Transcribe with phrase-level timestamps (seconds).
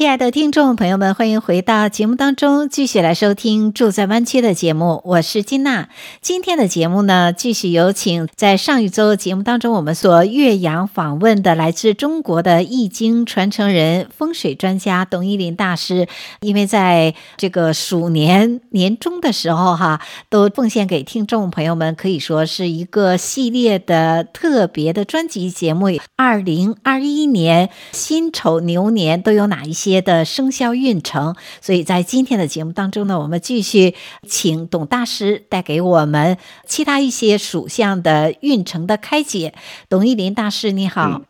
[0.00, 5.02] 亲爱的听众朋友们，欢迎回到节目当中，继续来收听《住在湾区》的节目。
[5.04, 5.90] 我是金娜。
[6.22, 16.08] 今天的节目呢，继续有请在上一周节目当中我们所岳阳访问的来自中国的易经传承人、风水专家董一林大师。
[16.40, 25.88] 因为在这个鼠年年终的时候，哈，都奉献给听众朋友们，可以说是一个系列的特别的专辑节目。
[26.16, 29.89] 二零二一年辛丑牛年都有哪一些？
[29.90, 33.94] 些的生肖运程，所以在今天的节目当中呢，我们继续
[34.26, 39.52] 请董大师带给我们其他一些属相的运程的开解。
[39.88, 41.22] 董一林大师，你好。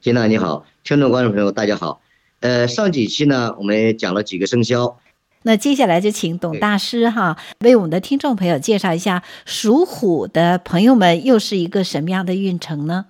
[0.00, 2.02] 金娜你好，听众观众朋友大家好。
[2.40, 4.98] 呃，上几期呢，我们讲了几个生肖，
[5.44, 13.06] 那接下来就请董大师哈，为我们的听众朋友介绍一下属虎的朋友们又是一个什么样的运程呢？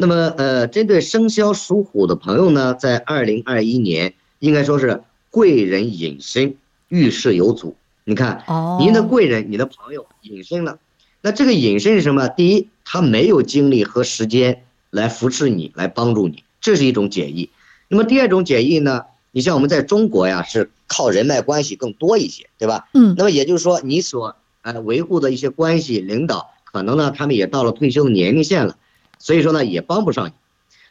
[0.00, 6.54] 那么，呃，针对生肖属虎的朋友呢，在二零二一年应该说是贵人隐身，
[6.86, 7.74] 遇事有阻。
[8.04, 8.44] 你看，
[8.78, 10.78] 您的贵人，你的朋友隐身了，
[11.20, 12.28] 那这个隐身是什么？
[12.28, 17.50] 第一，他没有精力和时间来扶持你，来帮助你，这是一种解义。
[17.88, 19.02] 那么第二种解义呢？
[19.32, 22.88] 你像我们在中国呀，是靠人脉关系更多一些，对吧？
[22.94, 23.16] 嗯。
[23.18, 28.76] 那么也就是说，你所呃维护的一些关系领导，可能呢，他们也到了退休的年龄线了。
[29.18, 30.32] 所以说呢，也帮不上你。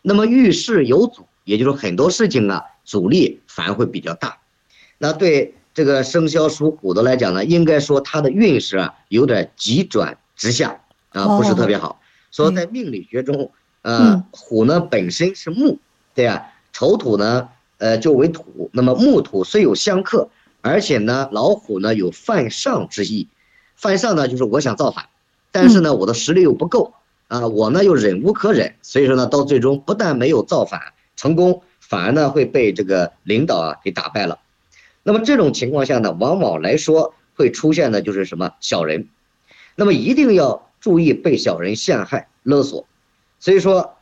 [0.01, 4.37] 那么遇事有阻，也就是说很多事情啊，阻力反而会比较大。
[4.97, 11.99] 那对这个生肖属虎的来讲呢，应该说他的运势啊，有点急转直下啊，不是特别好。
[12.31, 13.51] 说在命理学中，
[13.81, 15.77] 呃，虎呢本身是木，
[16.13, 18.69] 对啊，丑土呢，呃，就为土。
[18.73, 20.29] 那么木土虽有相克，
[20.61, 23.27] 而且呢，老虎呢有犯上之意。
[23.75, 25.05] 犯上呢，就是我想造反，
[25.51, 26.93] 但是呢，我的实力又不够。
[27.27, 30.79] 啊，我呢又忍无可忍，所以说呢，到最终不但没有造反
[31.15, 34.39] 成功，反而呢会被这个领导啊给打败了。
[35.03, 39.09] 那么这种情况下呢，往往来说会出现的就是什么小人，
[39.75, 42.85] 那么一定要注意被小人陷害勒索。
[43.39, 43.95] 所以说，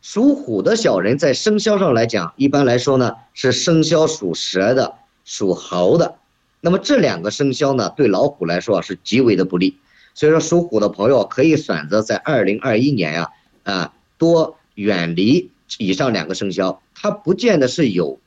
[0.00, 6.14] 属虎的小人在生肖上来讲，一般来说呢是生肖属蛇的、属猴的。
[6.60, 9.78] 那么这两个生肖呢，对老虎来说啊是极为的不利。
[10.18, 13.30] 所以说，属虎的朋友可以选择在二零二一年呀，
[13.62, 16.82] 啊，多远离以上两个生肖。
[16.92, 18.18] 它不见得是有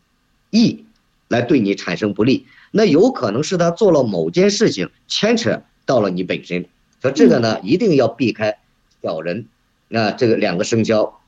[0.51, 0.85] 意
[1.27, 6.65] 来对你产生不利，那有可能是他做了某件事情牵扯到了你本身。
[7.01, 8.57] 所以这个呢，一定要避开
[9.03, 9.47] 小人
[9.89, 11.19] 那，这个两个生肖。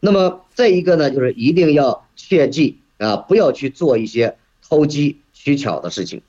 [0.00, 4.36] 那么再一个呢，就是一定要切记啊，不要去做一些
[4.68, 6.22] 投机取巧的事情。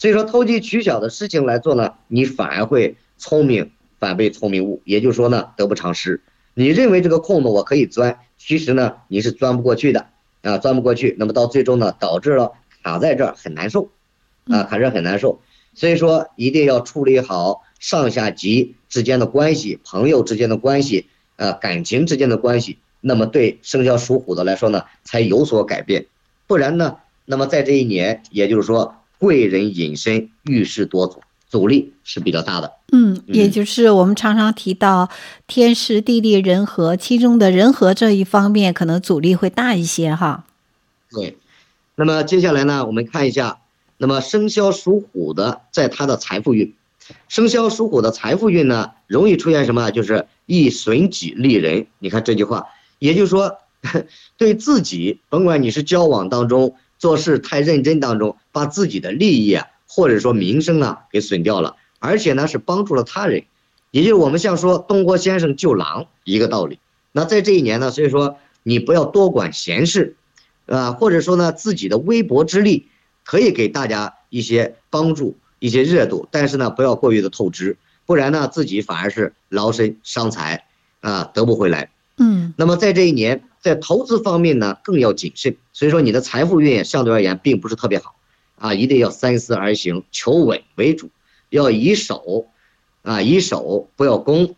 [0.00, 6.22] 所以说，投机取巧的事情来做呢，你反而会聪明反被聪明误，也就是说呢，得不偿失。
[6.54, 10.06] 你认为这个空子我可以钻，其实呢，你是钻不过去的
[10.40, 11.14] 啊，钻不过去。
[11.18, 12.52] 那么到最终呢，导致了
[12.82, 13.90] 卡在这儿很难受，
[14.46, 15.42] 啊，卡着很难受。
[15.74, 22.78] 所以说，一定要处理好上下级之间的关系，朋友之间的关系，啊，感情之间的关系。
[23.02, 26.06] 那么对生肖属虎的来说呢，才有所改变。
[26.46, 26.96] 不然呢，
[27.26, 28.94] 那么在这一年，也就是说。
[29.20, 31.20] 贵人隐身，遇事多阻，
[31.50, 32.72] 阻力是比较大的。
[32.90, 35.10] 嗯，也就是我们常常提到
[35.46, 40.46] 天时地利人和，其中的人和这一方面可能阻力会大一些哈。
[41.10, 41.36] 对，
[41.96, 43.58] 那么接下来呢，我们看一下，
[43.98, 46.72] 那么生肖属虎的，在他的财富运，
[47.28, 49.90] 生肖属虎的财富运呢，容易出现什么？
[49.90, 51.86] 就是易损己利人。
[51.98, 53.58] 你看这句话，也就是说，
[54.38, 56.74] 对自己，甭管你是交往当中。
[57.00, 63.42] 做事太认真当中，把自己的利益啊，或者说名声啊，给损掉了，而且呢是帮助了他人，
[63.90, 66.78] 也就是我们像说东郭先生救狼一个道理。
[67.12, 70.14] 那在这一年呢，所以说你不要多管闲事，
[70.66, 72.86] 啊，或者说呢自己的微薄之力
[73.24, 80.66] 可以给大家一些帮助、一些热度，但是呢不要过于的透支，不然呢自己反而是劳身伤财
[81.00, 81.90] 啊，得不回来。
[82.18, 83.42] 嗯，那么在这一年。
[83.60, 88.14] 在投资方面呢，更要谨慎，所以说你的财富运相对而言并不是特别好，
[88.56, 91.10] 啊，一定要三思而行，求稳为主，
[91.50, 92.46] 要以守，
[93.02, 94.54] 啊，以守不要攻，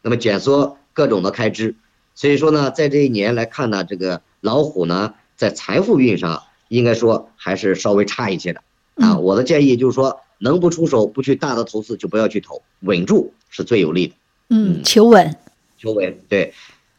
[0.00, 1.74] 那么减缩各种的开支，
[2.14, 8.62] 所以说呢，在这一年来看呢，这个老虎呢，在财富运上应该说还是稍微差一些的，
[8.94, 14.14] 啊，我的建议就是说，能不出手不去大的投资就不要去投，稳住是最有利的。
[14.48, 15.36] 嗯，求稳，
[15.76, 16.54] 求稳，对。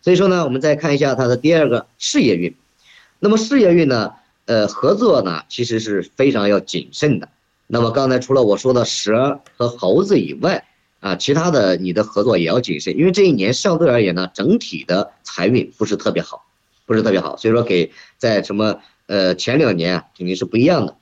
[0.07, 2.55] 所以说呢，我们再看一下他的第二个事业运。
[3.19, 4.13] 那么事业运呢，
[4.45, 7.27] 呃，合作呢其实是非常要谨慎的。
[7.67, 10.63] 那么刚才除了我说的蛇和猴子以外，
[11.01, 16.45] 啊，其他的你的合作也要谨慎，因为这一年相对而言呢，整体的财运不是特别好，
[16.85, 17.35] 不是特别好。
[17.35, 20.95] 所以说给在什么呃前两年啊肯定是不一样的。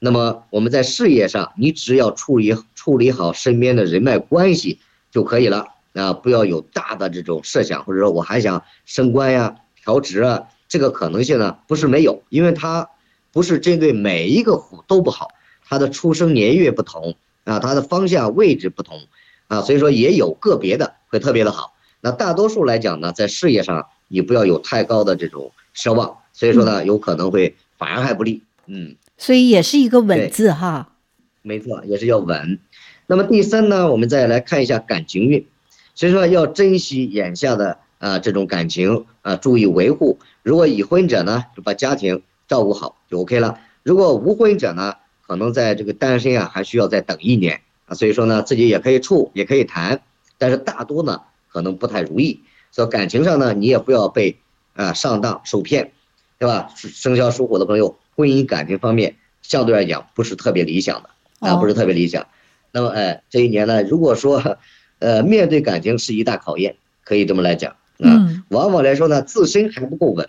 [0.00, 4.80] 那么我们在事业上，你只要处理处理好身边的人脉关系
[5.12, 12.88] 就可以了啊，不要有大的这种设想，或者说我还想升官呀、调职啊，这个可能性呢不是没有，因为它
[13.32, 15.28] 不是针对每一个虎都不好，
[15.64, 19.00] 它的出生年月不同啊，它的方向位置不同
[19.48, 21.74] 啊，所以说也有个别的会特别的好。
[22.00, 28.96] 那大多数来讲呢，在事业上你不要有太高的这种奢望，所以说呢，有可能会反而还不利，嗯。
[29.18, 30.94] 所以也是一个稳字哈，
[31.42, 32.58] 没错，也是要稳。
[33.06, 35.46] 那么第三呢，我们再来看一下感情运，
[35.94, 40.18] 所以说要珍惜眼下的啊这种感情啊，注意维护。
[40.42, 43.58] 如果已婚者呢，就把家庭照顾好就 OK 了。
[43.82, 44.94] 如果无婚者呢，
[45.26, 47.94] 可能在这个单身啊，还需要再等一年啊。
[47.94, 50.02] 所以说呢，自己也可以处，也可以谈，
[50.38, 52.40] 但是大多呢可能不太如意。
[52.70, 54.38] 所以感情上呢，你也不要被
[54.74, 55.92] 啊上当受骗，
[56.38, 56.70] 对吧？
[56.76, 57.96] 生肖属虎的朋友。
[58.16, 61.08] 婚姻感情方面相对来讲不是特别理想的
[61.38, 62.26] 啊，不是特别理想。
[62.70, 64.58] 那么哎，这一年呢，如果说
[65.00, 68.28] 呃面对感情是一大考验，可以这么来讲啊。
[68.48, 70.28] 往往来说呢，自身还不够稳，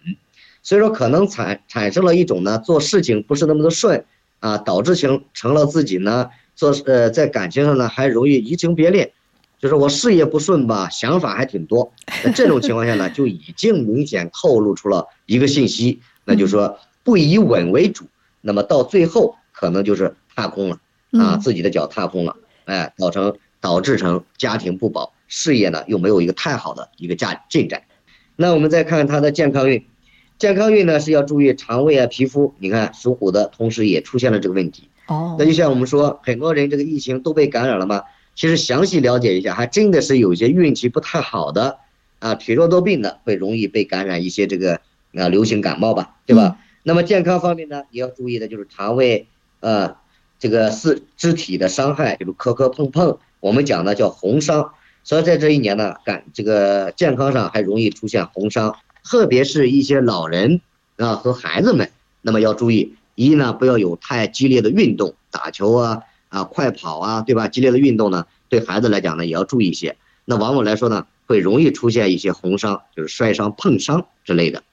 [0.63, 4.03] 所以说可能产产生了一种呢做事情不是那么的顺
[4.39, 9.11] 啊，导致成成了自己呢做呃在感情上呢还容易移情别恋，
[9.59, 11.93] 就是我事业不顺吧，想法还挺多。
[12.23, 16.77] 那这种情况下呢， 就已经明显透露出了一个信息，那就是说。
[17.03, 18.05] 不以稳为主，
[18.41, 20.77] 那么到最后可能就是踏空了
[21.19, 22.35] 啊，自己的脚踏空了，
[22.65, 27.83] 哎，造成导致成家庭不保，事业呢又没有一个太好的一个价进展。
[28.35, 29.85] 那我们再看看他的健康运，
[30.37, 32.53] 健康运呢是要注意肠胃啊、皮肤。
[32.59, 34.89] 你看属虎的同时也出现了这个问题。
[35.07, 38.03] 哦，那就像我们说，很多人这个疫情都被感染了吗？
[38.33, 41.79] 其实详细了解一下，还真的是有些运气不太好的
[42.19, 44.79] 啊，体弱多病的会容易被感染一些这个
[45.13, 46.57] 啊流行感冒吧，对吧？
[46.83, 49.27] 那么健康方面呢，也要注意的就是肠胃，
[49.59, 49.97] 呃，
[50.41, 54.73] 这个四肢体的伤害，比如磕磕碰碰，我们讲的叫红伤。
[55.03, 60.59] 所以在这一年呢，感这个健康上还容易出现红伤，特别是一些老人
[60.97, 61.91] 啊和孩子们，
[62.23, 67.47] 那么要注意，一呢不要有太激烈的运动，打球啊啊快跑啊，对吧？
[67.47, 69.95] 激烈的运动呢，对孩子来讲呢也要注意一些。
[70.25, 74.63] 那往往来说呢，会容易出现一些红伤，就是摔伤、碰伤之类的。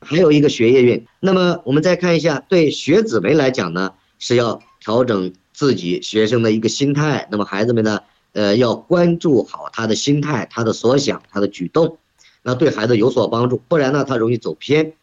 [0.00, 7.28] 还有一个学业运，那么我们再看一下，对学子们来讲呢，是要调整自己学生的一个心态。
[7.30, 8.00] 那么孩子们呢，
[8.32, 11.98] 呃，要关注好他的心态、他的所想、他的举动，
[12.42, 13.62] 那对孩子有所帮助。
[13.68, 14.94] 不然呢，他容易走偏。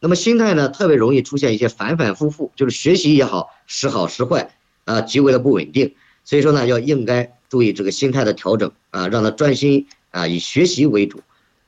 [0.00, 5.94] 那么心态呢，特别容易出现一些反反复复，就是学习也好，时好时坏，啊，极为的不稳定。
[6.24, 11.20] 所以说呢，要应该注意这个心态的调整啊，让他专心啊，以学习为主。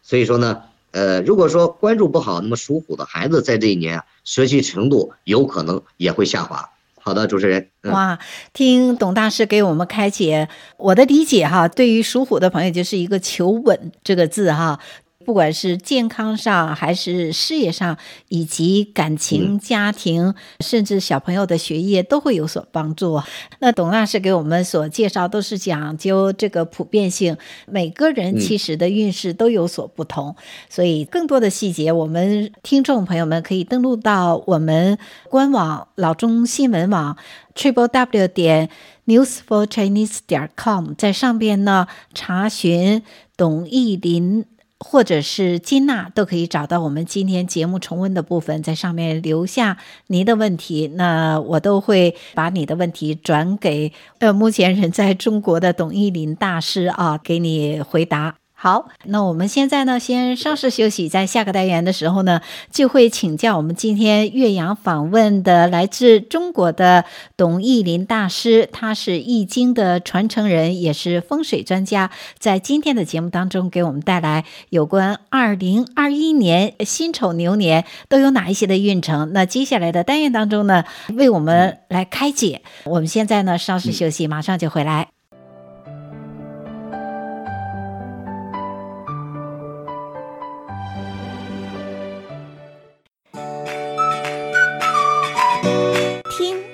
[0.03, 0.63] 所以说呢。
[0.93, 6.69] 呃，如果说关注不好，那么属虎的孩子在这一年啊，学习程度有可能也会下滑。
[7.03, 7.71] 好的，主持人。
[7.85, 8.19] 哇，
[8.53, 14.79] 听董大师给我们开解，我的理解哈，对于属虎的朋友就是一个求稳这个字哈。
[15.25, 17.99] 不管是健康上，还是事业上，
[18.29, 23.21] 以及感情、家庭，嗯、甚至小朋友的学业，都会有所帮助。
[23.59, 27.37] 那董老师给我们所介绍，都是讲究这个普遍性，
[27.67, 30.31] 每个人其实的运势都有所不同。
[30.31, 30.35] 嗯、
[30.71, 34.99] 所以，更多的细节，我们听众朋友们可以登录到我们
[35.29, 37.19] 官网老中新闻网
[37.55, 38.71] triple w 点
[39.07, 43.03] newsforchinese 点 com，在上边呢查询
[43.37, 44.47] 董奕霖。
[44.83, 58.37] 或者是金娜都可以找到我们今天节目重温的部分，在上面留下您的问题，那我都会把你的问题转给呃目前人在中国的董一林大师啊，给你回答。
[58.63, 67.07] 好，那我们现在呢，先稍事休息，在下个单元的时候呢，就会请教我们今天岳阳访问的来自中国的
[67.39, 79.33] 董奕林大师，他是易经的传承人，也是风水专家，在今天的节目当中给我们带来有关二零二一年辛丑牛年都有哪一些的运程。
[79.33, 82.61] 那接下来的单元当中呢，为我们来开解。
[82.85, 85.20] 我们现在呢，稍事休息，马上就回来。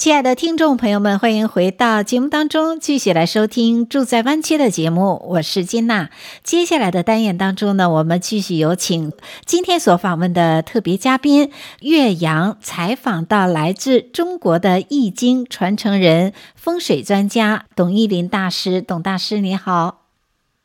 [0.00, 5.22] 亲爱的听众朋友们，欢迎回到节目当中，继续来收听《住在湾区》的节目。
[5.28, 6.08] 我是金娜。
[6.42, 9.12] 接下来的单元当中呢，我们继续有请
[9.44, 11.52] 今天所访问的特别嘉宾
[11.82, 18.80] 岳阳，采访到来自中国的易经传承人、风水专家董一林大师。
[18.80, 20.06] 董大师，你好。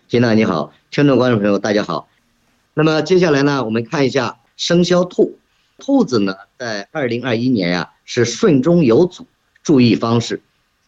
[0.07, 2.07] 金娜你好，听众观众朋友大家好。
[2.73, 5.37] 那么接下来呢，我们看一下生肖兔。
[5.77, 9.25] 兔子呢，在二零二一年呀、是顺中有阻，
[9.61, 10.41] 注意方式。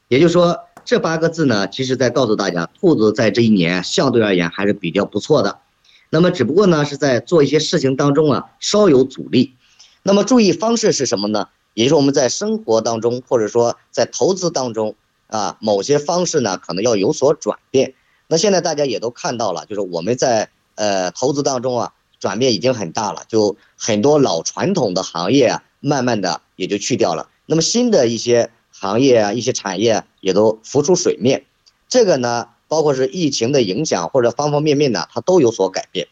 [0.08, 5.60] 也就是说，这八个字呢，其实在告诉大家，兔子在这一年相对而言还是比较不错的。
[6.10, 9.54] 那么，只不过呢，是在做一些事情当中啊，稍有阻力。
[10.04, 11.50] 那么，注意方式是什么呢？
[11.74, 14.96] 也就是我们在生活当中，或者说在投资当中
[15.28, 17.94] 啊，某些方式呢，可能要有所转变。
[18.28, 21.94] 那现在大家也都看到了，就是我们在呃投资当中啊。
[22.20, 27.30] 转变已经很大了，就很多老传统的行业啊，慢慢的也就去掉了。
[27.46, 31.46] 那么新的一些行业啊，一些产业也都浮出水面。
[31.88, 36.08] 这个呢，包括是疫情的影响或者方方面面呢，它都有所改变。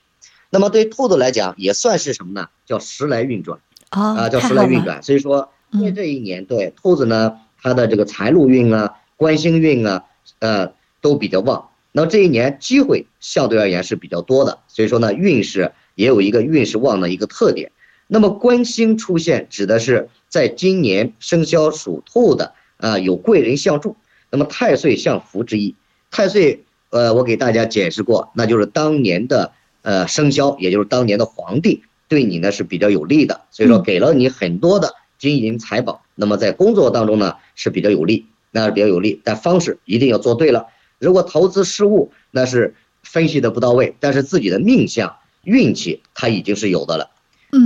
[0.49, 2.47] 那么对兔子来讲，也算是什么呢？
[2.65, 3.59] 叫时来运转
[3.89, 5.03] 啊，叫时来运转。
[5.03, 5.51] 所以说，
[5.83, 10.05] 在这一年，对兔子呢，它的这个财路运啊、官星运啊，
[10.39, 10.71] 呃，
[11.01, 11.69] 都比较旺。
[11.91, 15.73] 那么这一年机会相对而言是比较多的，所以说呢，运势。
[15.95, 17.71] 也有一个运势旺的一个特点，
[18.07, 23.95] 那么官星出现指的是在今年生肖属兔的啊有贵人相助，
[24.29, 25.75] 那么太岁相扶之意。
[26.11, 40.67] 太岁呃我给大家解释过，那就是当年的呃生肖，也就是当年的皇帝对你呢是比较有利的，所以说给了你很多的金银财宝，那么在工作当中呢是比较有利，那是比较有利，但方式一定要做对了。
[40.99, 45.15] 如果投资失误，那是分析的不到位，但是自己的命相。
[45.45, 47.09] 运气它已经是有的了，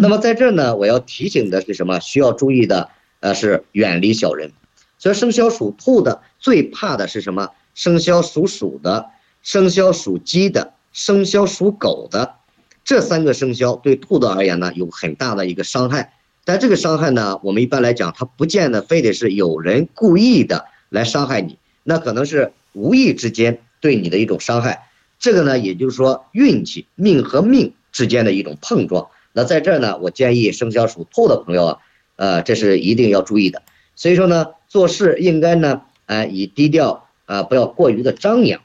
[0.02, 2.00] 那么在这儿呢，我要提醒的是什么？
[2.00, 2.90] 需要注意的，
[3.22, 4.52] 呃，是远离小人。
[4.98, 7.50] 所以生肖属兔的最怕的是什么？
[7.74, 9.08] 生肖属鼠的、
[9.42, 12.36] 生肖属鸡的、生肖属狗的，
[12.84, 16.14] 这三个生肖对兔子而言呢，有很大的一个伤害。
[16.44, 24.89] 但这个伤害呢，我们一般来讲，它不见得非得是有人故意的来伤害你，那可能是无意之间对你的一种伤害。
[25.20, 29.08] 这个呢，也就是说运气命和命之间的一种碰撞。
[29.34, 31.78] 那在这儿呢，我建议生肖属兔的朋友啊，
[32.16, 33.62] 呃，这是一定要注意的。
[33.96, 38.62] 所以说呢，做事应该呢，呃，以低调啊，不要过于的张扬，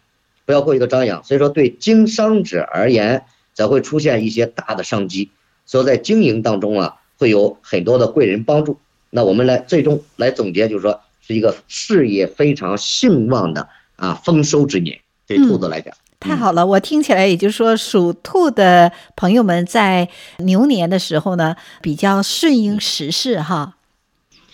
[0.46, 1.23] 不要过于的张扬。
[1.25, 5.30] 所以说，对经商者而言，则会出现一些大的商机。
[5.66, 8.78] 所以在经营当中啊，会有很多的贵人帮助。
[9.11, 15.92] 那我们来最终来总结，就是说是一个事业非常兴旺的啊丰收之年，对兔子来讲。
[15.94, 23.75] 嗯太好了，我听起来也就是说，属兔的朋友们在牛年的时候呢，比较顺应时势哈。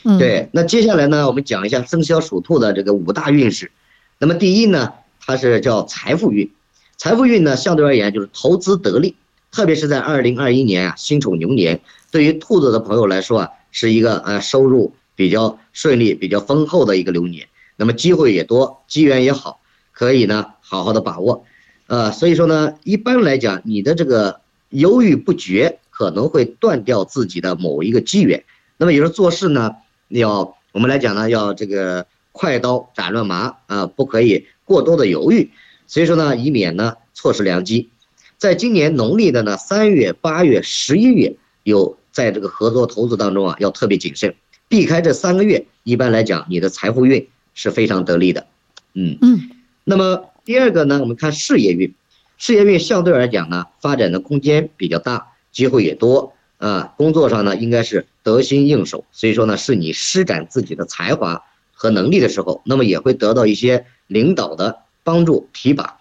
[0.02, 0.48] 嗯，对。
[0.52, 3.70] 那接下来呢，我们讲一下生肖属兔的这个五大运势。
[4.18, 4.92] 那么第一呢，
[5.24, 6.50] 它是叫财富运。
[6.96, 9.14] 财富运呢，相对而言就是投资得利，
[9.52, 17.46] 特别是在二零二一年啊，辛丑牛年，对于兔子的朋友来说啊，是一个呃收入比较顺利、比较丰厚的一个流年。
[17.76, 19.60] 那么机会也多，机缘也好，
[19.92, 21.44] 可以呢好好的把握。
[21.90, 28.44] 呃，所以说呢，一般来讲，你的这个犹豫不决可能会断掉自己的某一个机缘。
[28.76, 29.74] 那么有时候做事呢，
[30.06, 35.50] 要我们来讲呢，要这个快刀斩乱麻啊，不可以过多的犹豫。
[35.88, 37.90] 所以说呢，以免呢错失良机。
[38.38, 44.32] 在今年农历的呢三月、八月、十一月，有在这个合作投资当中啊，要特别谨慎，
[44.68, 45.66] 避开这三个月。
[45.82, 48.46] 一般来讲，你的财富运是非常得力的。
[48.94, 49.50] 嗯嗯，
[49.82, 50.29] 那么。
[50.50, 51.94] 第二个呢，我们看事业运，
[52.36, 56.92] 事业运相对来讲呢，发展的空间比较大，机会也多啊。
[56.96, 61.40] 工作上呢，应该是得心应手，所以说呢，是你施展自己的才华
[61.70, 65.98] 和能力的时候，那么也会得到一些领导的帮助提拔。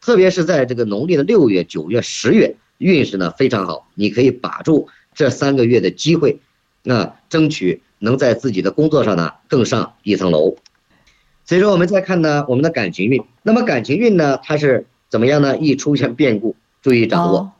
[0.00, 6.40] 特别是在这个农历的六月、九月、十月，运势呢非常好，你可以把住这三个月的机会，
[6.82, 10.56] 那争取能在自己的工作上呢更上一层楼。
[11.46, 13.22] 所以说，我们再看呢，我们的感情运。
[13.42, 15.58] 那么感情运呢，它是怎么样呢？
[15.58, 17.52] 易出现变故，注意掌握。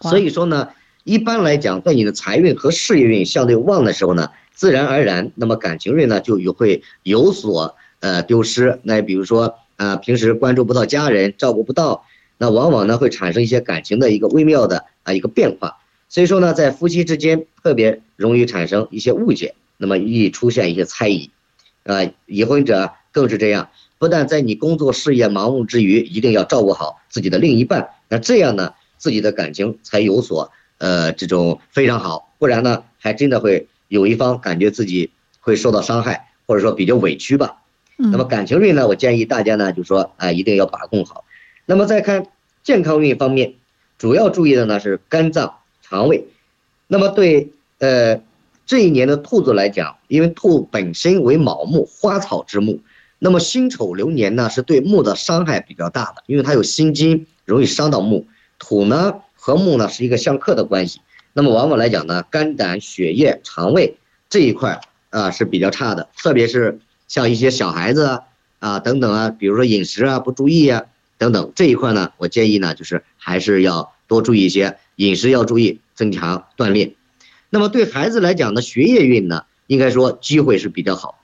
[0.00, 0.68] 所以说呢，
[1.02, 8.78] 一般来讲，在你的财运和事业运相对旺的时候呢，自然而然，那么感情运呢就有会有所呃丢失。
[8.84, 12.04] 那比如说啊，平时关注不到家人，照顾不到，
[12.38, 15.78] 那往往呢会产生一些感情的一个微妙的啊一个变化。
[16.08, 21.30] 所以说呢，在夫妻之间特别容易产生一些误解，那么易出现一些猜疑，
[21.82, 37.62] 啊，已婚者更是这样，不但在你工作事业忙碌之余，一定要照顾好自己的另一半，那这样呢，自己的感情才有所呃这种非常好，不然呢，还真的会有一方感觉自己会受到伤害，或者说比较委屈吧。
[37.96, 41.24] 那么感情运呢，我建议大家呢，就说啊，一定要把控好。
[41.64, 42.26] 那么再看
[42.62, 43.54] 健康运方面，
[43.96, 45.54] 主要注意的呢是肝脏。
[45.88, 46.24] 肠胃，
[46.88, 48.20] 那么对呃
[48.66, 52.80] 这一年的兔子来讲，因为兔本身为卯木花草之木，
[53.18, 58.26] 那么辛丑流年呢是对木的伤害比较大的，因为它有辛金，容易伤到木。
[58.58, 61.00] 土呢和木呢是一个相克的关系，
[61.32, 63.96] 那么往往来讲呢，肝胆血液肠胃
[64.28, 64.80] 这一块
[65.10, 68.20] 啊是比较差的，特别是像一些小孩子啊
[68.58, 70.84] 啊等等啊，比如说饮食啊不注意啊
[71.18, 74.78] 等等这一块呢，我建议呢就是还是要多注意一些。
[74.96, 76.94] 饮食要注意，增强锻炼。
[77.50, 81.15] 那么对孩子来讲呢，学业运呢，应该说机会是比较好，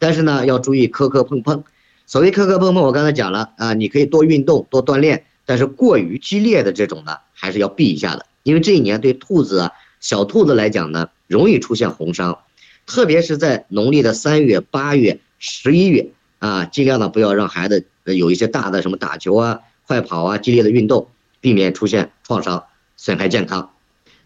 [0.00, 1.62] 但是呢，要注意磕磕碰碰。
[2.06, 8.26] 所谓磕磕碰碰，我刚才讲了啊，你可以多运动，多锻炼，但是过于激烈的这种呢，还是要避一下的。
[8.42, 12.38] 因为这一年对兔子啊，小兔子来讲呢，容易出现红伤，
[12.86, 16.08] 特别是在农历的三月、八月、十一月
[16.40, 21.06] 啊，尽量呢不要让孩子有一些大的什么打球啊、快跑啊、激烈的运动，
[21.40, 22.64] 避免出现创伤。
[23.02, 23.70] 损害健康，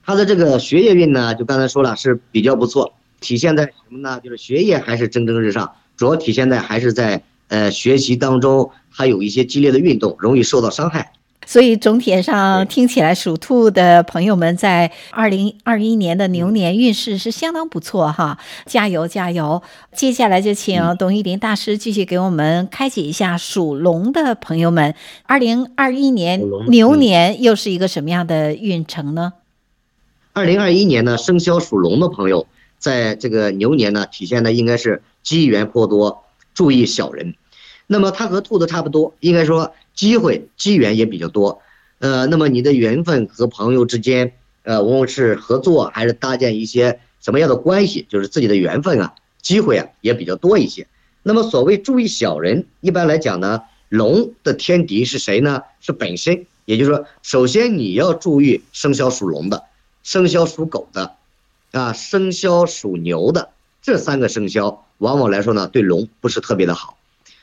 [0.05, 4.21] 他的这个学业运呢，就刚才说了是比较不错，体现在什么呢？
[4.23, 11.13] 就是学业还是蒸蒸日上，主要体现在还是在呃学习当中，还有一些激烈的运动，容易受到伤害。
[11.47, 19.63] 所以总体上听起来，属兔的朋友们在二零二一年的牛年运势是相当不错哈，加油加油！
[19.93, 24.95] 接下来就请董玉林大师继续给我们开解一下属龙的朋友们，
[25.25, 29.35] 二零二一年牛年又是一个什么样的运程呢？
[30.33, 32.47] 二零二一年呢，生肖属龙的朋友
[32.85, 37.35] 在这个牛年呢，体现的应该是机缘颇多，注意小人。
[37.87, 39.73] 那么它和兔子差不多，应该说。
[39.95, 41.63] 机会机缘也比较多，
[42.01, 44.33] 呃，那么你的缘分和朋友之间，
[44.65, 50.89] 呃，无论是合作还是搭建一些什么样的关系，就是自己的缘分啊，机会啊也比较多一些。
[51.23, 55.63] 那么所谓注意小人，一般来讲呢，龙的天敌是谁呢？
[55.81, 59.63] 是本身，也就是说，首先你要注意生肖属龙的、
[60.03, 61.15] 生肖属狗的，
[61.75, 63.51] 啊，生肖属牛的
[63.83, 66.97] 这三个生肖，往往来说呢，对龙不是特别的好。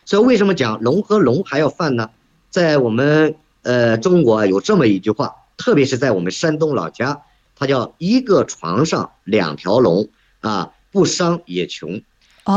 [0.05, 2.09] 所以为什么讲龙和龙还要犯呢？
[2.49, 7.21] 在我们呃中国有这么一句话，特别是在我们山东老家，
[7.55, 10.07] 它叫一个床上两条龙
[10.39, 12.01] 啊，不伤也穷。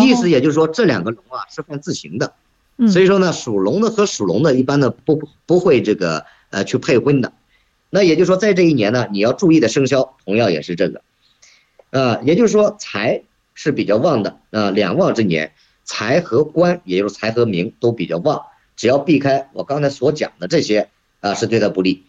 [0.00, 2.32] 意思也就是说，这两个龙啊是犯字形的，
[2.88, 7.32] 所以说呢，属龙的和属龙的一般呢不不会这个呃去配婚的。
[7.90, 11.02] 那也就是说，在这一年呢，你要注意的生肖同样也是这个，
[11.94, 13.22] 呃，也就是说财
[13.54, 15.52] 是比较旺的啊，两旺之年，
[15.84, 18.42] 财和官，也就是财和名都比较旺。
[18.74, 20.88] 只要避开我刚才所讲的这些
[21.20, 22.02] 啊，是对他不利。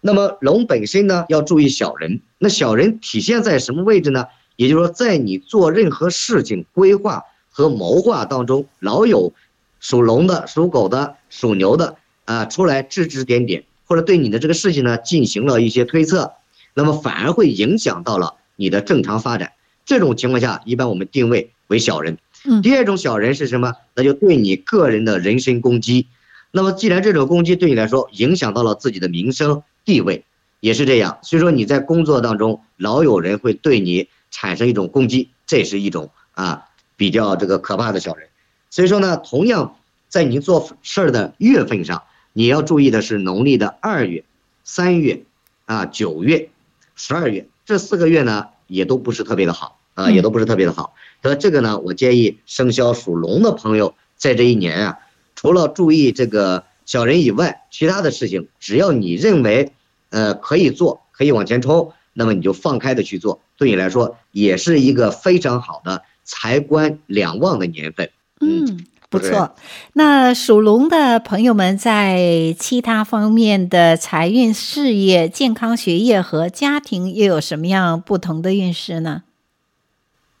[0.00, 2.20] 那么龙本身呢，要注意小人。
[2.38, 4.26] 那小人体现在什么位置呢？
[4.56, 9.32] 也就是说，在你做任何事情规划和谋划当中，老有
[9.78, 16.32] 属龙的、属狗的、属牛的啊出来指指点点，或者对你的这个事情呢进行了一些推测，
[16.74, 19.52] 那么反而会影响到了你的正常发展。
[19.86, 22.18] 这种情况下，一般我们定位为小人。
[22.62, 23.74] 第二种小人是什么？
[23.94, 26.08] 那就对你个人的人身攻击。
[26.50, 30.24] 那么既然这种攻击对你来说影响到了自己的名声地位，
[30.60, 31.18] 也是这样。
[31.22, 36.64] 所以说你在工作当中老有人会对你产生一种攻击，这是一种啊
[36.96, 38.28] 比较这个可怕的小人。
[38.70, 39.76] 所以说呢，同样
[40.08, 44.24] 在你做事儿的月份上，你要注意的是农历的二月、
[44.64, 45.22] 三月、
[45.66, 46.50] 啊九月、
[46.94, 50.94] 十二月这四个月呢，也都不是特别的好啊，也都不是特别的好。
[51.20, 54.98] 那这个呢，我建议生肖属龙的朋友在这一年啊，
[55.36, 59.70] 除了注意这个小人以外，其他的事情只要你认为，
[60.08, 68.10] 呃，可以做，可以往前冲，那么你就放开的去做，对你来说也是一个非常好的财官两旺的年份。
[68.40, 69.54] 嗯，不错。
[69.94, 79.22] 那属龙的朋友们在其他方面的财运、事业、健康、学业和家庭又有什么样不同的运势呢？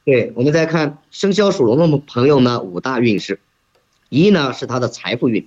[0.04, 3.40] 对，我们再看生肖属龙的朋友呢，五大运势，
[4.08, 5.46] 一呢是他的财富运，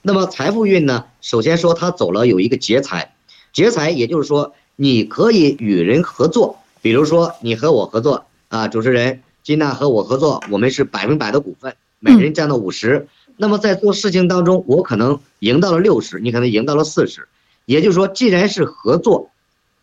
[0.00, 3.14] 那么财富运呢，首先说他走了有一个劫财，
[3.52, 17.28] 劫财也就是说你可以与人合作，比如说你和我合作啊，主持人金娜和我合作，我们是百分百的股份，每人占到五十，那么在做事情当中，我可能赢到了六十，你可能赢到了四十，
[17.64, 19.30] 也就是说，既然是合作，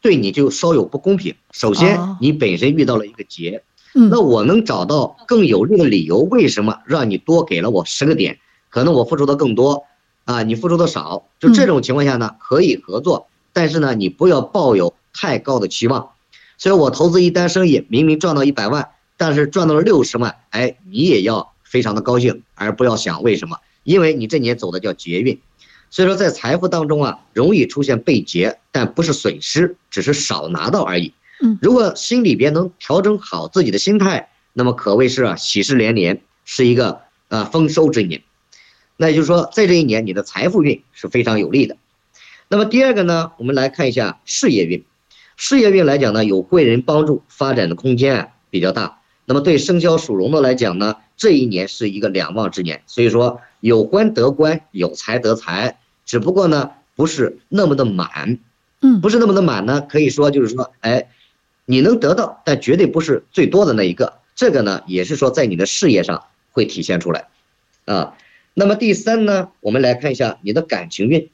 [0.01, 1.36] 对你就稍有不公平。
[1.51, 8.39] 首先，你本身遇到了一个劫，那我能找到更有利的理由，为什么让你多给了我十个点？
[8.69, 9.84] 可能我付出的更多，
[10.25, 16.10] 啊，你付出的少，就这种情况下呢，可以合作，但是呢，你不要抱有太高的期望。
[16.58, 25.41] 所以我投资一单生意，明明赚到一百万，但是赚到了六十万，哎，你也要非常的高兴，而不要想为什么，因为你这年走的叫劫运，
[25.89, 31.13] 所以说在财富当中啊，容易出现被劫，但不是损失，只是少拿到而已。
[31.41, 38.21] 嗯，如果心里边能调整好自己的心态，那么可谓是啊喜事连连，是一个呃丰收之年。
[38.95, 41.75] 那也就是说，在这一年你的财富运是非常有利的。
[42.47, 44.86] 那么第二个呢，我们来看一下事业运。
[45.36, 48.99] 事业运来讲呢，有贵人帮助，发展的空间啊比较大。
[49.25, 58.38] 那么对生肖属龙的来讲呢，这一年是一个两旺之年，所以说有官得官，有财得财，只不过呢不是那么的满，
[58.81, 61.09] 嗯，不是那么的满呢，可以说就是说，哎，
[61.65, 64.13] 你能得到，但绝对不是最多的那一个。
[64.35, 67.27] 这个呢也是说在你的事业上会体现出来，
[67.85, 68.15] 啊，
[68.53, 71.29] 那么第三呢，我们来看一下你的感情运。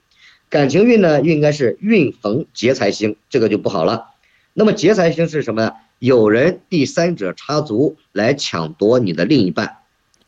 [0.49, 4.10] 感情运呢，应该是运逢劫财星，这个就不好了。
[4.53, 5.73] 那么劫财星是什么呢？
[5.99, 9.77] 有人第三者插足来抢夺你的另一半，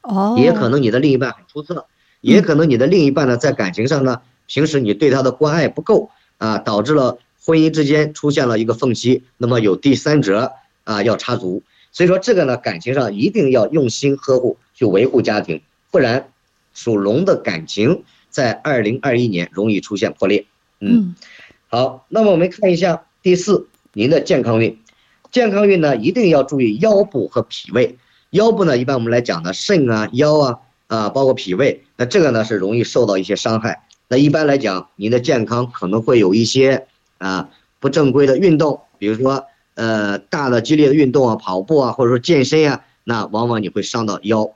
[0.01, 1.85] 哦，也可能你的另一半很出色，
[2.21, 16.29] 也可能你的另一半呢，在感情上呢，平时你对他的关爱不够啊，导致了婚姻之间出现了一个缝隙，那么有第三者啊要插足，所以说这个呢，感情上一定要用心呵护去维护家庭，不然
[16.73, 18.03] 属龙的感情。
[18.29, 20.47] 在二零二一年容易出现破裂，
[20.79, 21.13] 嗯，
[21.67, 24.79] 好，那么我们看一下第四，您的健康运，
[25.31, 27.95] 健康运呢一定要注意腰部和脾胃，
[28.31, 36.87] 腰部呢一般我们来讲呢肾啊腰啊啊包括脾胃，那这个呢是容易受到一些伤害，那一般来讲您的健康可能会有一些
[37.19, 44.51] 啊不正规的运动，比如说呃大的激烈的运动啊跑步啊或者说健身啊，那往往你会伤到腰，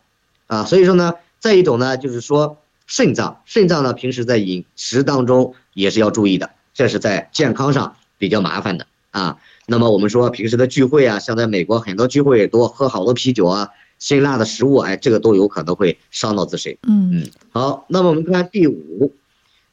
[0.48, 2.58] 啊所以说呢再一种呢就是说。
[2.90, 8.88] 肾脏，肾脏呢，平时在饮食当中也是要注意的，这是在健康上比较麻烦的。
[9.12, 9.38] 啊。
[9.66, 16.78] 那么我们说平时的聚会啊，像在美国很多聚会也多，喝好多啤酒啊，辛辣的食物，哎，这个都有可能会伤到自身。
[16.88, 17.30] 嗯嗯。
[17.52, 19.14] 好，那么我们看第五，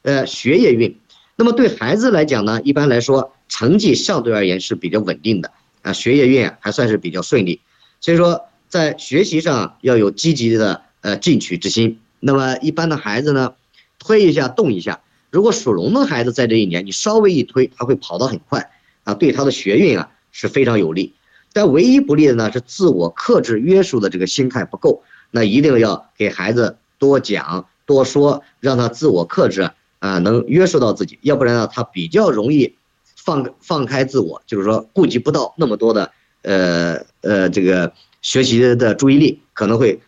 [0.01, 0.97] 呃，学业运。
[1.37, 7.59] 那么对孩子来讲呢，一般来说成绩相对而言是比较稳定的啊，学业运还算是比较顺利，
[7.99, 11.99] 所以说在学习上要有积极的呃进取之心。
[12.21, 13.53] 那么一般的孩子呢，
[13.99, 15.01] 推一下动一下。
[15.29, 18.71] 如果属龙的孩子在这一年，你稍微一推，他会跑得很快
[19.05, 21.13] 啊，对他的学运啊是非常有利。
[21.53, 25.01] 但唯一不利的呢是自我克制约束的这个心态不够。
[25.31, 31.17] 那一定要给孩子多讲多说，让他自我克制啊，能约束到自己。
[31.21, 32.75] 要不然呢，他比较容易
[33.15, 39.99] 放放开自我，就是说顾及不到那么多的呃呃这个学习的注意力，可能会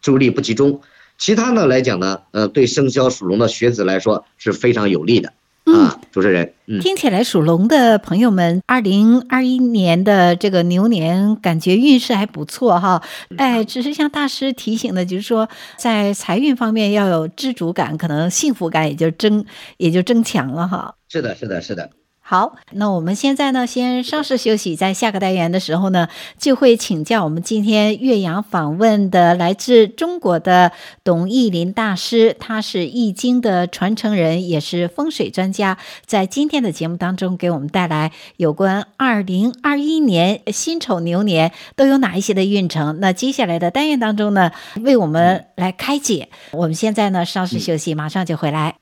[0.00, 0.80] 注意力不集中。
[1.18, 5.32] 其他呢来讲呢，呃，对生肖属龙的学子来说是非常有利的
[5.64, 6.00] 啊。
[6.10, 13.02] 主持人，嗯，听起来属龙的朋友们，二零二一年的这个牛年感觉运势还不错哈。
[13.38, 15.48] 哎，只是像大师提醒的，就是说
[15.78, 19.44] 在财运方面要有知足感，可能幸福感也就增
[19.78, 20.94] 也就增强了哈。
[21.08, 21.88] 是的，是的，是的。
[22.24, 26.08] 好，那我们现在呢，先稍事休息，在下个单元的时候呢，
[26.38, 30.72] 就会请教我们今天岳阳访问的来自中国的
[31.04, 43.00] 董奕林大师，他是易经的传承人，也是风水专家，在今天的节目当中给我们带来有关二零二一年辛丑牛年都有哪一些的运程。
[43.00, 46.28] 那接下来的单元当中呢，为我们来开解。
[46.52, 48.81] 我们现在呢，稍事休息，马上就回来。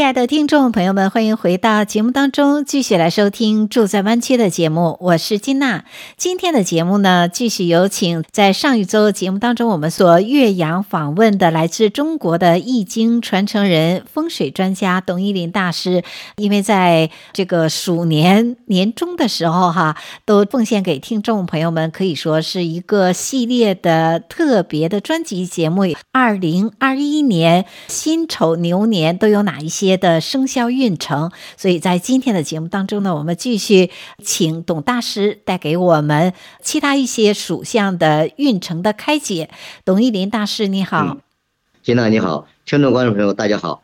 [0.00, 4.96] 亲爱的听众朋友们，欢迎回到节目当中，继续来收听《住在湾区》的节目。
[4.98, 5.84] 我是金娜。
[6.16, 16.02] 今天的节目呢，继续有请在上一周节目当中我们所岳阳访问的来自中国的易经传承人、风水专家董一林大师。
[16.36, 25.82] 因为在这个鼠年年终的时候，哈，都奉献给听众朋友们，可以说是一个系列的特别的专辑节目。
[26.10, 29.89] 二零二一年辛丑牛年都有哪一些？
[29.90, 33.90] 些的生肖运程，所以在今天的节目当中呢，我们继续
[34.22, 39.50] 请董大师带给我们其他一些属相的运程的开解。
[39.84, 41.18] 董一林大师，你好。
[41.82, 43.82] 金娜，你好，听众观众朋友，大家好。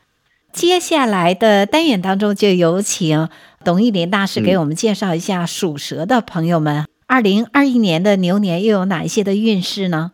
[0.52, 3.28] 接下来的单元当中，就有请
[3.64, 10.12] 董一林大师给我们介绍一下属蛇的朋友们，二零二一年的牛年又有哪一些的运势呢？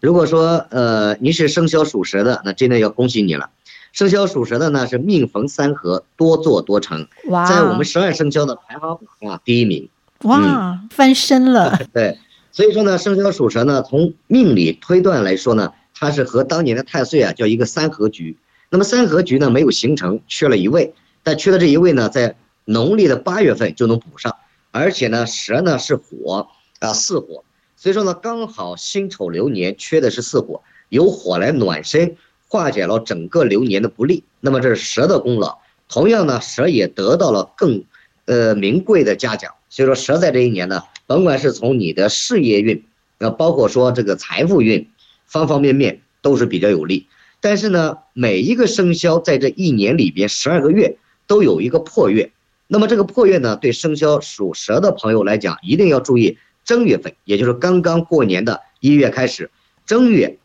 [0.00, 3.50] 如果说呃，您是生肖属蛇的，那真的要恭喜你了。
[3.92, 7.06] 生肖属蛇的呢，是命逢三合，多做多成，
[7.46, 9.88] 在我们十二生肖的排行榜啊第一名。
[10.22, 11.78] 哇，嗯、翻身了。
[11.92, 12.18] 对，
[12.50, 18.36] 所以说呢，生肖属蛇呢，从命理推断来说呢，它是和当年的太岁啊叫一个三合局。
[18.70, 24.34] 那么三合局呢没有形成，缺了一位，但缺的这一位呢，在农历的八月份就能补上，
[24.70, 27.44] 而且呢，蛇呢是火啊巳火，
[27.76, 32.16] 所以说呢，刚好辛丑流年缺的是巳火，由火来暖身。
[32.52, 35.56] 化解了整个流年的不利，那么这是蛇的功劳。
[35.88, 37.82] 同样呢，蛇也得到了更，
[38.26, 39.54] 呃名贵的嘉奖。
[39.70, 42.84] 所以说，蛇在这一年呢，甭管是从你的事业运，
[43.16, 44.86] 呃，包括说这个财富运，
[45.24, 47.06] 方方面面都是比较有利。
[47.40, 52.32] 但是呢，每一个生肖在这一年里边十二个月都有一个破月，
[52.66, 56.36] 那么这个破月呢，对生肖属蛇的朋友来讲，一定要注意
[56.66, 59.50] 正月份，也就是刚刚过年的一月开始，
[59.86, 60.36] 正月、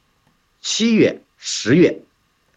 [0.62, 1.22] 七月。
[1.38, 2.02] 十月，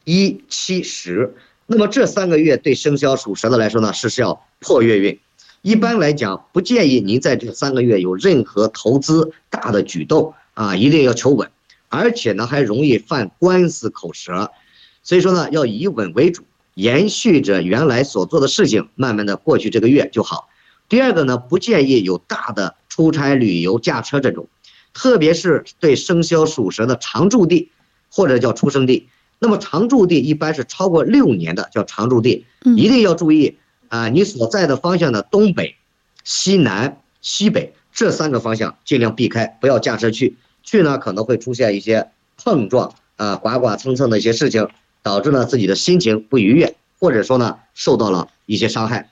[0.05, 1.35] 一七十，
[1.67, 5.19] 那么这三个月对生肖属蛇的来说呢，是需要破月运。
[5.63, 11.51] 一般来讲，不建议您在这三个月有任何投资大的举动啊，一定要求稳，
[11.91, 14.51] 而且呢还容易犯官司口舌，
[15.03, 20.49] 所以说呢要以稳为主，延续着原来所做的事情，慢慢的过去这个月就好。
[20.89, 24.49] 第二个呢，不建议有大的出差、旅游、驾车这种，
[24.95, 27.71] 特别是对生肖属蛇的常住地。
[28.11, 32.45] 或者叫出生地，那么常住地一般是超过六年的叫常住地，
[32.77, 34.09] 一定要注意啊！
[34.09, 35.77] 你所在的方向的东北、
[36.25, 44.69] 西南、西北这三个方向尽量避开，不要驾车去，去呢可能会出现一些碰撞啊、刮刮蹭蹭的一些事情，
[45.03, 49.11] 导致呢自己的心情不愉悦，或者说呢受到了一些伤害。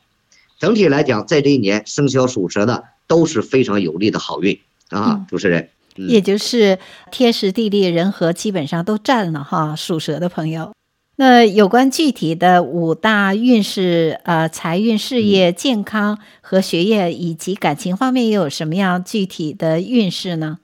[0.59, 5.71] 整体来讲，在这一年生肖属蛇的都是非常有利的好运啊，主持人。
[6.07, 6.79] 也就是
[7.11, 10.73] 天时地利人和基本上都占了哈，属蛇的朋友。
[11.17, 20.61] 那有关具体的五大运势，呃，财运、事业、健康和学业以及感情方面，又有什么样具体的运势呢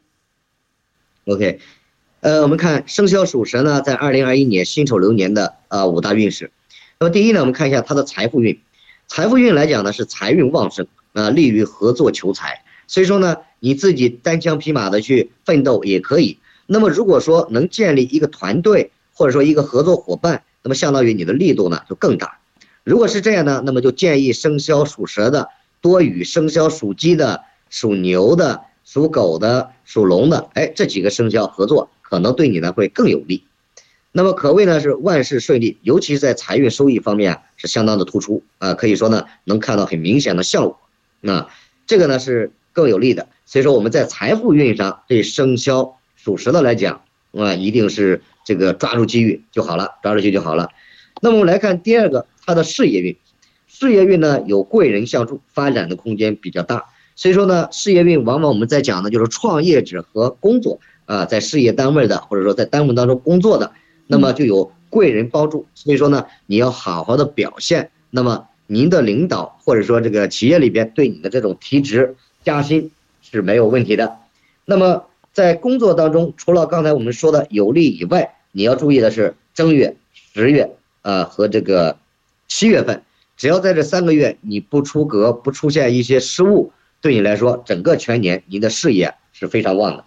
[1.24, 1.58] ？OK，
[2.20, 6.52] 呃，我们看生肖属蛇呢，在二零二一年辛丑流年的呃五大运势。
[7.00, 8.60] 那么第一呢，我们看一下他的财富运。
[9.08, 12.62] 财富运来讲呢，是财运旺盛，啊、呃，利于合作求财。
[12.86, 16.36] 所以说呢，你自己单枪匹马的去奋斗也可以。
[16.66, 22.40] 那么如果说能建立一个团队，或者说一个合作伙伴，那么相当于你的力度呢就更大。
[22.82, 25.48] 如果是这样呢，那么就建议生肖属蛇的
[25.80, 33.44] 多与生肖属鸡的、属牛的、属狗的、属龙的，哎，这几个生肖合作，可能对你呢会更有利。
[34.12, 40.78] 那么可谓呢是万事顺利，尤其是在财运收益方面是相当的突出啊，可以说呢能看到很明显的效果。
[41.22, 41.48] 那
[41.86, 42.52] 这个呢是。
[42.74, 47.00] 更有利的，所以说我们在财富运上对生肖属蛇的来讲，
[47.32, 50.68] 啊，一定是这个抓住机遇就好了，抓住机遇就好了。
[51.22, 53.16] 那么我们来看第二个，他的事业运，
[53.68, 56.84] 事业运呢有贵人相助，发展的空间比较大。
[57.16, 63.70] 所以说呢，事业运往往我们在讲的就是创业者和工作啊，在事业单位的或者说在单位当中工作的，
[64.08, 65.64] 那么就有贵人帮助。
[65.76, 72.16] 所以说呢，你要好好的表现，那么您的领导或者说这个企业里边对你的这种提职。
[72.44, 72.90] 加薪
[73.22, 74.18] 是没有问题的。
[74.64, 80.70] 那么在工作当中，除了刚才我们说的有利以外，你要注意的是正月、十月
[81.02, 81.98] 啊和这个
[82.46, 83.02] 七月份，
[83.36, 90.04] 只要在这三个月你不出格，不出现一些失误，对你来说整个全年你的事业是非常旺的。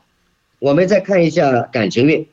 [0.59, 2.27] 我们再看一下感情运，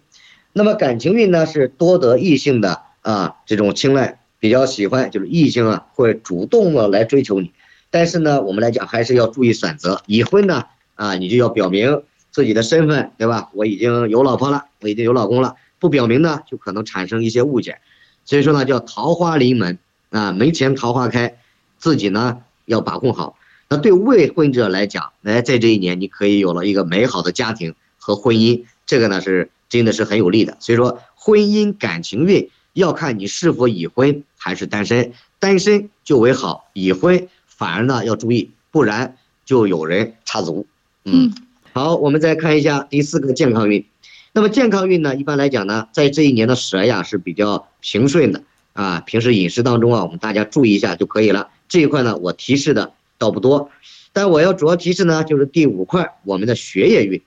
[0.53, 7.51] 那么感情运呢是多得异性的啊这种青睐，比较喜欢就是异性啊会主动的来追求你。
[7.95, 10.03] 但是呢，我们来讲还是要注意选择。
[10.07, 10.65] 已婚呢，
[10.97, 12.03] 啊，你就要表明
[12.33, 13.51] 自己的身份，对吧？
[13.53, 15.55] 我已经有老婆了，我已经有老公了。
[15.79, 17.79] 不表明呢，就可能产生一些误解。
[18.25, 19.79] 所以说呢，叫桃花临门
[20.11, 21.37] 啊，门前桃花开，
[21.79, 23.37] 自己呢要把控好。
[23.69, 30.57] 那对未婚者来讲，哎在这一年你可以有了一个美好的家庭和婚姻，这个呢是真的是很有利的。
[30.59, 40.67] 所以说，婚姻感情运要看你是否已婚还是单身，单身就为好，已婚反而呢要注意，不然就有人插足。
[41.05, 41.35] 嗯，
[41.73, 43.85] 好，我们再看一下第四个健康运。
[44.33, 49.01] 那么健康运呢，一般来讲呢，在这一年的蛇呀是比较平顺的啊。
[49.01, 51.51] 平时饮食当中啊，我们大家注意一下就可以了。
[51.69, 53.71] 这一块呢，我提示的倒不多，
[54.13, 57.23] 但我要主要提示呢，就是第五块我们的学业运。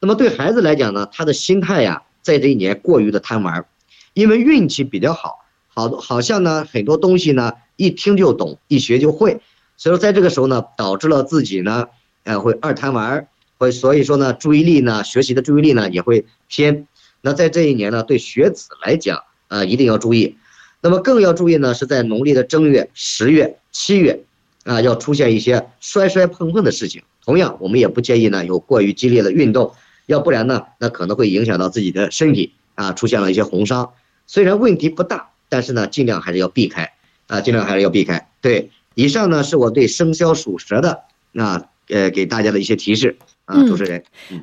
[0.00, 3.64] 那么对孩子来讲呢，他的心态呀，在这一年过于的贪玩，
[4.12, 9.40] 因为运气比较好，好好像呢很多东西呢一听就懂，一学就会，
[9.76, 11.88] 所以说在这个时候呢，导致了自己呢，
[12.24, 13.28] 呃会二贪玩。
[13.58, 16.88] 会所以说呢，注意力呢，学习的注意力呢也会偏。
[17.20, 20.36] 那在这一年呢，对学子来讲，啊，一定要注意。
[20.80, 24.24] 那么更要注意呢，是在农历的正月、十月、七月，
[24.64, 27.04] 啊，要出现一些摔摔碰碰的事情。
[27.24, 29.72] 同样，我们也不建议呢有过于激烈的运动，
[30.06, 33.92] 要不然呢，那可能会影响到自己的身体，啊，出现了一些红伤。
[34.26, 36.92] 虽然问题不大，但是呢，尽量还是要避开，
[37.28, 38.28] 啊，尽量还是要避开。
[38.40, 43.16] 对，以上呢是我对生肖属蛇的，那，呃，给大家的一些提示。
[43.46, 44.02] 嗯，主持人，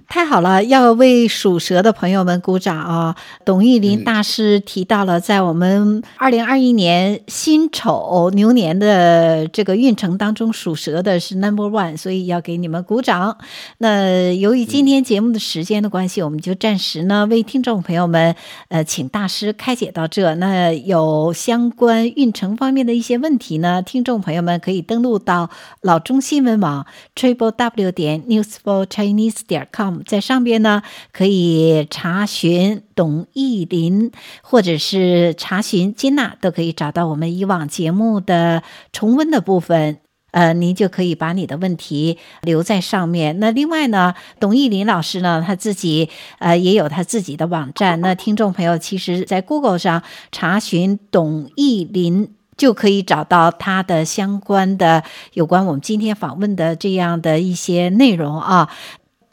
[0.10, 3.16] 太好了，要为属蛇的朋友们鼓掌啊！
[3.46, 13.38] 董玉林大师提到了，在我们二零二一年辛丑牛年的这个运程当中，属蛇的是 number one，所以要给你们鼓掌。
[13.78, 18.36] 那由于今天节目的时间的关系，我们就暂时呢为听众朋友们
[18.68, 20.36] 呃请大师开解到这。
[20.36, 25.50] 那有相关运程方面的一些问题呢，听众朋友们可以登录到
[25.82, 26.86] 老中新闻网
[27.16, 30.82] triple w 点 newsfor Chinese 点 com，在上边呢
[31.14, 40.00] 可以查询董意林，或者是查询金娜，都可以找到我们以往节目的重温的部分。
[40.32, 43.40] 呃，您就可以把你的问题留在上面。
[43.40, 48.00] 那另外呢，董意林老师呢，他自己呃也有他自己的网站。
[48.02, 52.36] 那听众朋友，其实在 Google 上查询董意林。
[52.60, 55.02] 就可以找到它的相关的
[55.34, 58.70] 有关我们今天访问的这样的一些内容啊。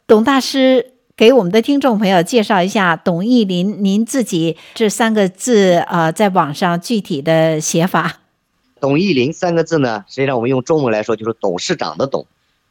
[0.07, 8.21] 董大师给我们的听众朋友介绍一下董意林，您自己这三个字啊，在网上具体的写法。
[8.79, 12.25] 董意林三个字呢，实际上我们用中文来说就是董事长的董，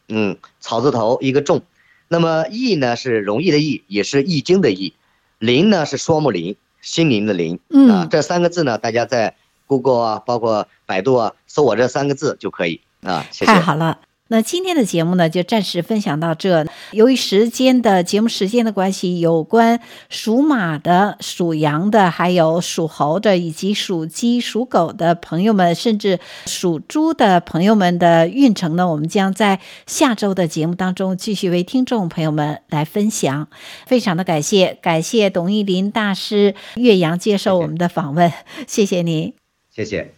[0.08, 1.60] 嗯，草字头一个重。
[2.08, 4.94] 那么易呢是容易的易，也是易经的易。
[5.38, 7.58] 林呢是双木林，心灵的林。
[7.68, 9.34] 嗯，啊，这三个字呢，大家在。
[9.66, 13.24] Google 啊，包括百度啊，搜我这三个字就可以啊。
[13.30, 13.52] 谢谢。
[13.52, 13.98] 太好了。
[14.28, 16.66] 那今天的节目呢，就暂时分享到这。
[16.90, 33.46] 由于时间的节目时间的关系，有关属马的、属羊的，还有属猴的，以及属鸡、属狗的朋友们，甚至属猪的朋友们的运程呢，我们将在下周的节目当中继续为听众朋友们来分享。
[33.86, 38.32] 非常的感谢，感谢董玉林大师岳阳接受我们的访问，
[38.66, 39.45] 谢谢您。
[39.76, 40.10] 谢谢，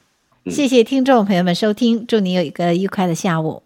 [0.47, 3.65] 谢谢听众朋友们收听，祝你有一个愉快的下午。